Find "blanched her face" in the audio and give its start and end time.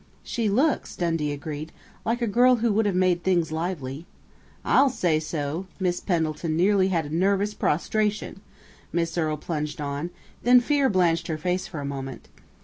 10.89-11.67